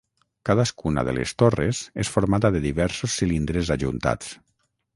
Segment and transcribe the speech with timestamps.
[0.49, 4.37] Cadascuna de les torres és formada de diversos cilindres ajuntats.